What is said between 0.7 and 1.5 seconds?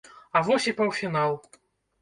і паўфінал.